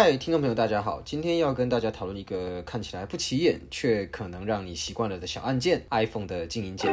[0.00, 1.02] 嗨，听众朋友，大家好！
[1.04, 6.88] 今天要跟大家讨论一个看起来不起眼，却可能让你习惯了的小按键 ——iPhone 的静音键。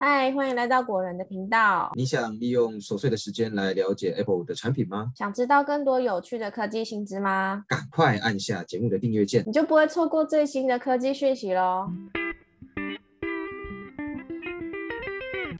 [0.00, 1.92] 嗨，欢迎来到果仁的频道。
[1.94, 5.12] 你想利用琐碎的时间来了解 Apple 的产品吗？
[5.14, 7.62] 想知道更多有趣的科技新知吗？
[7.68, 11.88] 赶快按下节目的订阅键，你就不会错过最新的科技讯息喽。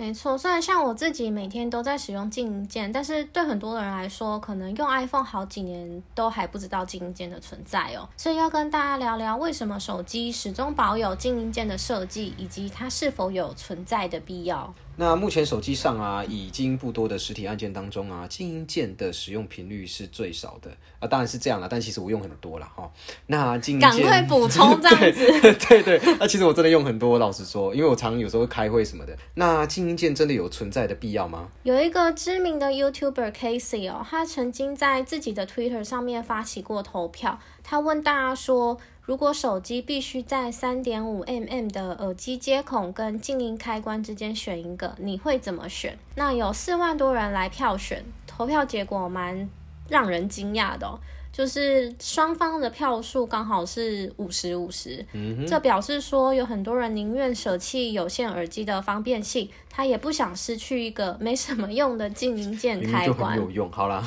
[0.08, 8.08] 没错，虽然像我自己每天都在使用静音键，但是对很多人来说，可能用 iPhone 好几年都还不知道静音键的存在哦。
[8.16, 14.72] 所以要跟大家聊聊，为什么手机始终保有静音键的设计，以及它是否有存在的必要。
[15.00, 22.90] 那目前手机上啊，已经不多的实体按键当中啊，静音键的使用频率是最少的啊，当然是这样了，但其实我用很多了哈。
[23.26, 25.24] 那静音键，赶快补充这样子，
[25.68, 29.16] 对 对，那其实我真的用很多，老实说，因为我常有时候开会什么的。
[29.34, 31.48] 那静音键真的有存在的必要吗？
[31.62, 37.38] 有一个知名的 YouTuber Casey 哦，他曾经在自己的 Twitter 上面发起过投票，
[37.70, 38.78] 他问大家说。
[39.04, 45.98] 如果手机必须在三点五 mm 的耳机接孔跟静音开关之间选一个，你会怎么选？
[46.14, 49.48] 那有四万多人来票选，投票结果蛮
[49.88, 50.98] 让人惊讶的，
[51.38, 55.06] 就是双方的票数刚好是五十五十。
[55.12, 63.36] 嗯这表示说有很多人宁愿舍弃有线耳机的方便性，他也不想失去一个没什么用的静音键开关。
[63.36, 64.02] 有用，好啦，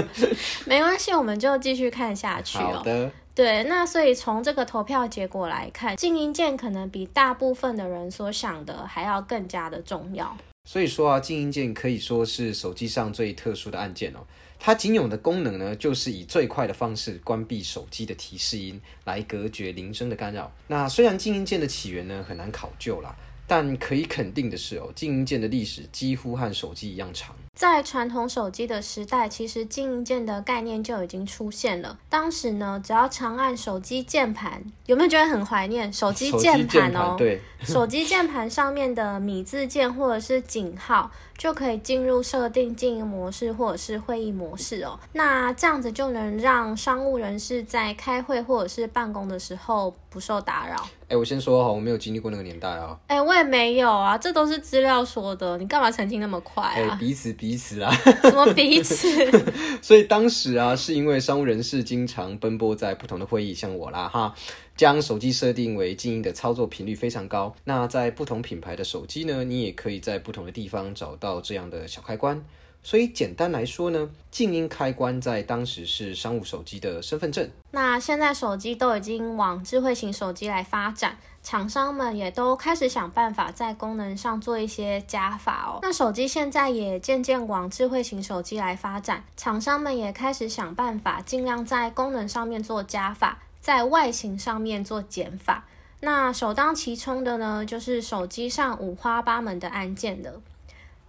[0.64, 2.76] 没关系，我们就继续看下去哦。
[2.76, 3.10] 好的。
[3.34, 10.34] 对，那所以从这个投票结果来看，静音键可能比大部分的人所想的还要更加的重要。
[10.64, 14.20] 所以说啊，静音键可以说是手机上最特殊的按键哦。
[14.58, 20.52] 它仅有的功能呢，就是以最快的方式关闭手机的提示音，来隔绝铃声的干扰。
[20.68, 23.14] 那虽然静音键的起源呢很难考究啦，
[23.46, 27.34] 但可以肯定的是哦，静音键的历史几乎和手机一样长。
[27.54, 31.98] 在传统手机的时代，其实静音键的概念就已经出现了。
[32.08, 37.14] 当时呢，只要长按手机键盘，有没有觉得很怀念手机键盘哦？
[37.18, 41.10] 对， 手机键盘上面的米字键或者是井号。
[41.38, 44.96] 就可以进入设定静音模式或者是会议模式哦。
[45.12, 50.86] 那这样子就能让商务人士在开会或者是办公的时候不受打扰。
[51.08, 52.96] 哎，我先说哈，我没有经历过那个年代啊。
[53.08, 55.58] 哎，我也没有啊，这都是资料说的。
[55.58, 56.96] 你干嘛澄清那么快啊？
[57.00, 57.92] 彼此彼此啊。
[58.22, 59.08] 什么彼此？
[59.82, 64.32] 所以当时啊，是因为商务人士经常奔波在不同的会议，像我啦哈。
[64.76, 67.52] 将手机设定为静音的操作频率非常高。
[67.64, 72.44] 那在不同品牌的手机呢，你也可以在不同的地方找到这样的小开关。
[72.82, 77.48] 所以简单来说呢，静音开关在当时是商务手机的身份证。
[77.70, 85.78] 那现在手机都已经往智慧型手机来发展，厂商们也都开始想办法在功能上做一些加法哦。
[85.82, 93.38] 那手机现在也渐渐往智慧型手机来发展，厂商们也开始想办法尽量在功能上面做加法。
[93.60, 95.64] 在外形上面做减法，
[96.00, 100.40] 那首当其冲的呢，就是手机上五花八门的按键了。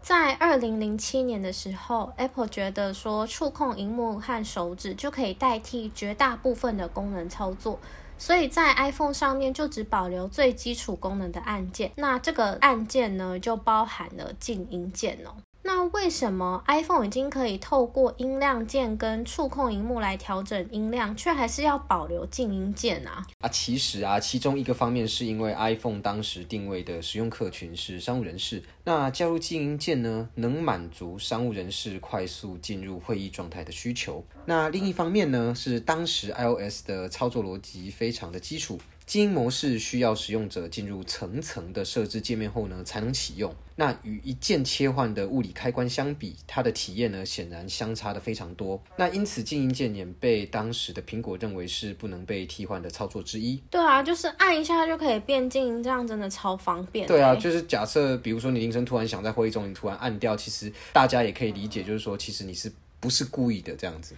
[0.03, 7.79] 在二零零七年的时候，Apple 觉得说触控荧幕和手指就可以代替绝大部分的功能操作，
[8.17, 11.89] 所以在 iPhone 上面就只保留最基础功能的按键。
[11.95, 15.35] 那这个按键呢，就包含了静音键哦。
[15.65, 23.25] 那为什么 iPhone 已经可以透过音量键跟触控荧幕来调整音量，却还是要保留静音键啊？
[23.39, 34.23] 啊，其实啊，其中一个方面是因为 iPhone 当时定位的使用客群是商务人士，那加入静音键呢，能满足商务人士快速进入会议状态的需求。
[34.45, 38.77] 那另一方面呢，是当时 iOS 的操作逻辑非常的基础。
[39.13, 43.53] 静音模式需要使用者进入层层的设置界面后呢，才能启用。
[43.75, 48.81] 那与一键切换的物理开关相比，它的体验呢，显然相差的非常多。
[48.97, 53.61] 那因此，静音键也被当时的苹果认为是不能被替换的操作之一。
[53.69, 57.05] 对啊，就是按一下就可以变静音，这样真的超方便。
[57.05, 64.15] 对啊，就是假设，比如说你铃声突然响，在会议中你突然按掉，其实大家也可以理解，就是说，其实你是不是故意的这样子。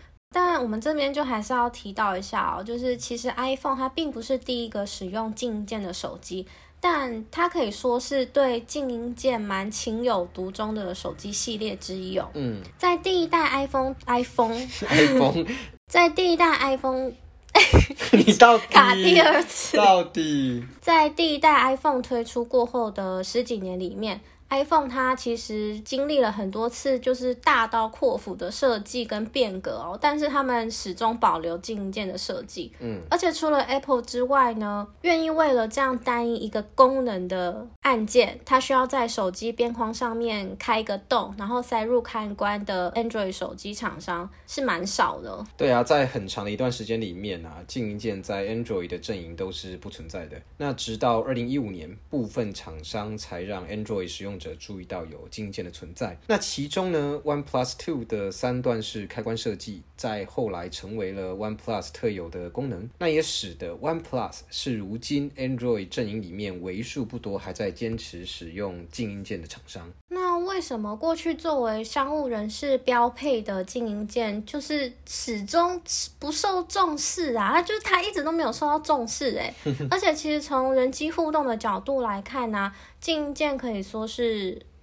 [0.56, 6.48] 但我们这边就还是要提到一下哦，就是其实 iPhone 它并不是第一个使用静音键的手机，
[6.80, 12.30] 但它可以说是对静音键蛮情有独钟的手机系列之一哦。
[12.36, 15.46] 嗯，在第一代 iPhone，iPhone，iPhone，
[15.92, 17.12] 在第一代 iPhone，
[18.16, 19.76] 你到底卡第二次？
[19.76, 24.22] 到底在第一代 iPhone 推出过后的十几年里面。
[24.56, 32.72] iPhone 它其实经历了很多次就是大刀阔斧的设计跟变革哦，但是他们始终保留静音键的设计。
[32.80, 45.46] 嗯，而且除了 Apple 之外呢，愿意为了这样单一一个功能的按键，它需要在手机边框上面开一个洞，然后塞入开关的 Android 手机厂商是蛮少的。
[45.58, 50.42] 对啊，在很长的一段时间里面啊，静音键在 Android 的阵营都是不存在的。
[50.58, 56.16] 那直到二零一五年，部分厂商才让 Android 使用者注意到有静音键的存在。
[56.28, 62.90] 那其中呢，OnePlus Two 的三段式开关设计，在后来成为了 OnePlus 特有的功能。
[63.00, 69.92] 那也使得 OnePlus 是如今 Android 阵营里面为数不多还在坚持使用静音键的厂商。
[70.10, 75.82] 那为什么过去作为商务人士标配的静音键，就是始终
[76.20, 77.62] 不受重视啊？
[77.62, 79.54] 就是它一直都没有受到重视哎。
[79.90, 82.72] 而且其实从人机互动的角度来看呢，
[83.02, 84.25] 静音键可以说是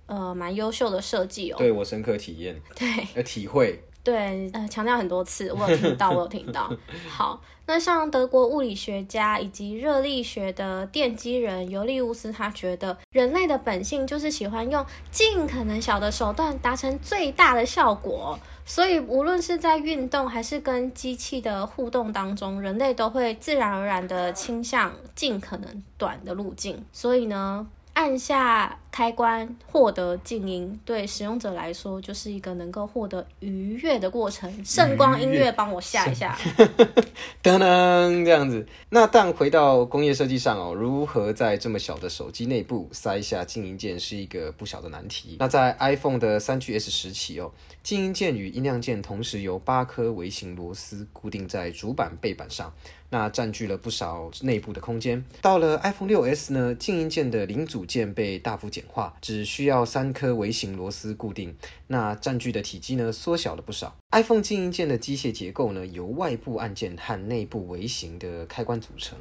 [0.07, 1.57] 呃蛮优秀的设计哦。
[1.59, 3.83] 对我深刻体验，对，呃体会。
[4.05, 6.69] 对，呃，强调很多次，我有听到，我有听到。
[7.09, 18.37] 好，那像德国物理学家以及热力学的奠基人尤利乌斯，他觉得人类的本性就是喜欢用尽可能小的手段达成最大的效果，
[18.67, 26.85] 所以无论是在运动还是跟机器的互动当中，人类都会自然而然的倾向尽可能短的路径。
[26.93, 27.69] 所以呢。
[27.95, 34.63] 按下开关获得静音，对使用者来说就是一个能够获得愉悦的过程。
[34.63, 36.39] 圣光音乐帮我下一下，
[37.43, 38.67] 噔噔这样子。
[38.91, 45.37] 那但回到工业设计上哦，如何在这么小的手机内部塞下静音键是一个不小的难题。
[45.39, 47.51] 那在 iPhone 的三 GS 时期哦，
[47.83, 52.71] 静音键与音量键同时由八颗微型螺丝固定在主板背板上。
[53.09, 55.23] 那占据了不少内部的空间。
[55.43, 61.57] 到了 iPhone 6s 呢，静音键的零组件被大幅减简化，只需要三颗微型螺丝固定。
[61.87, 63.97] 那占据的体积呢，缩小了不少。
[64.11, 69.17] iPhone 静音键的机械结构呢，由外部按键和内部微型的开关组成。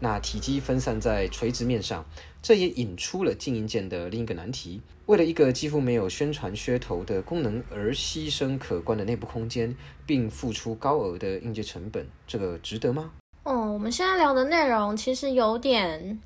[0.00, 2.04] 那体积分散在垂直面上，
[2.40, 4.80] 这也引出了静音键的另一个难题。
[5.06, 9.76] 为了一个几乎没有宣传噱头的功能而牺牲可观的内部空间，
[10.06, 13.10] 并付出高额的硬件成本，这个值得吗？
[13.44, 16.20] 哦，我们现在聊的内容其实有点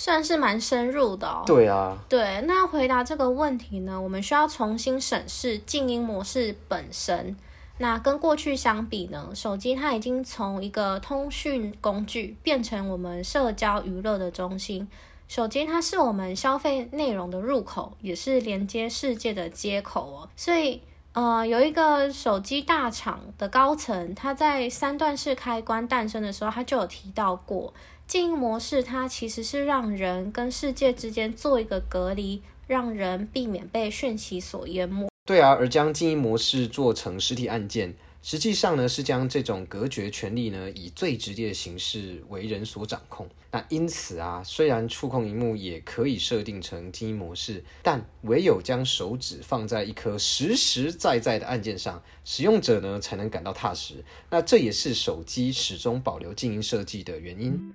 [0.00, 1.42] 算是蛮深入的哦。
[1.44, 2.42] 对啊，对。
[2.46, 7.36] 那回答这个问题呢，我们需要重新审视静音模式本身。
[7.76, 14.88] 那跟过去相比呢，手机它已经从一个通讯工具变成我们社交娱乐的中心。
[15.28, 20.28] 手机它是我们消费内容的入口，也是连接世界的接口哦。
[20.34, 20.80] 所以。
[21.12, 27.74] 呃，有一个手机大厂的高层，他在三段式开关诞生的时候，他就有提到过，
[28.10, 35.08] 静音模式它其实是让人跟世界之间做一个隔离，让人避免被讯息所淹没。
[35.24, 37.94] 对啊，而将静音模式做成实体按键。
[38.20, 43.28] 实际上呢，是将这种隔绝权利呢，以最直接的形式为人所掌控。
[43.52, 54.04] 那因此啊，虽然触控荧幕也可以设定成静音模式，但唯有将手指放在一颗实实在在的按键上，使用者呢才能感到踏实。
[54.30, 57.72] 那这也是手机始终保留静音设计的原因。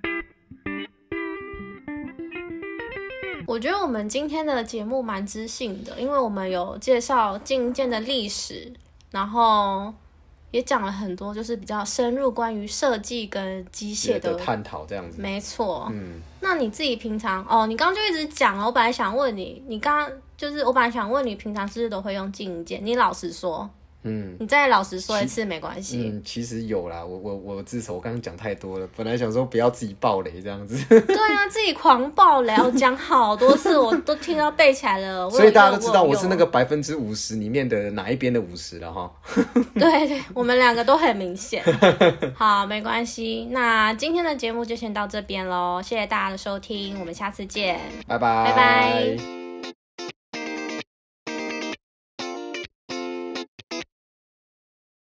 [3.56, 8.70] 我觉得我们今天的节目蛮知性的，因为我们有介绍静见的历史，
[9.10, 9.94] 然后。
[10.52, 15.20] 也讲了很多，就是比较深入关于设计跟机械的探讨，这样子。
[15.20, 22.80] 没错，嗯，那你自己平常哦，你刚刚就一直讲哦，我本来想问你，你刚刚就是我本来想问你，平常是不是都会用静见？
[22.82, 23.68] 你老实说。
[24.06, 26.10] 嗯，你再老实说一次没关系。
[26.12, 30.82] 嗯，其实有啦，我我我自首，我刚刚讲太多了，本来想说不要自己爆雷这样子。
[30.88, 35.28] 对啊， 自己狂爆雷，我讲好多次，我都听到背起来了。
[35.30, 39.10] 所以大家都知道我是那个百分之五十里面的哪一边的五十了哈。
[39.74, 41.62] 对对，我们两个都很明显。
[42.34, 49.35] 好，没关系，那今天的节目就先到这边喽，谢谢大家的收听，我们下次见，拜拜，拜拜。